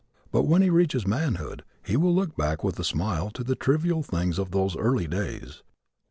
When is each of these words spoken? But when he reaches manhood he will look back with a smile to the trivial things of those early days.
But 0.31 0.47
when 0.47 0.63
he 0.63 0.71
reaches 0.71 1.05
manhood 1.05 1.61
he 1.83 1.95
will 1.95 2.11
look 2.15 2.35
back 2.35 2.63
with 2.63 2.79
a 2.79 2.83
smile 2.83 3.29
to 3.29 3.43
the 3.43 3.53
trivial 3.55 4.01
things 4.01 4.39
of 4.39 4.49
those 4.49 4.75
early 4.75 5.05
days. 5.05 5.61